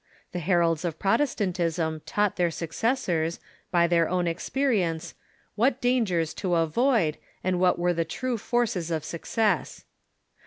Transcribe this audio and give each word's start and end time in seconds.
The 0.31 0.39
her 0.39 0.61
alds 0.61 0.83
of 0.83 0.97
Protestantism 0.97 2.01
taught 2.07 2.35
their 2.35 2.49
successors, 2.49 3.39
by 3.69 3.85
their 3.85 4.09
own 4.09 4.27
ex 4.27 4.49
perience, 4.49 5.13
Avhat 5.59 5.79
dangers 5.79 6.33
to 6.41 6.55
avoid, 6.55 7.19
and 7.43 7.57
Avhat 7.57 7.77
Avere 7.77 7.95
the 7.95 8.03
true 8.05 8.39
forces 8.39 8.89
of 8.89 9.03
success. 9.05 9.85